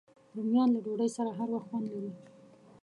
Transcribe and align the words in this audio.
رومیان 0.35 0.69
له 0.75 0.79
ډوډۍ 0.85 1.09
سره 1.17 1.29
هر 1.37 1.47
وخت 1.53 1.67
خوند 1.69 1.87
لري 1.93 2.11